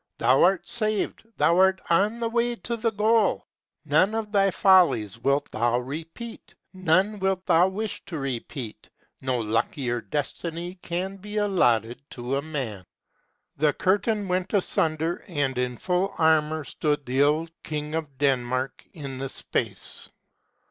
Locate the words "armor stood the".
16.17-17.21